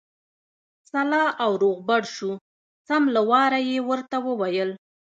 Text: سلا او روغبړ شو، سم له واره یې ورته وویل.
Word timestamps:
سلا 0.91 1.23
او 1.43 1.51
روغبړ 1.63 2.01
شو، 2.15 2.31
سم 2.87 3.03
له 3.15 3.21
واره 3.29 3.59
یې 3.69 3.77
ورته 3.89 4.17
وویل. 4.27 4.71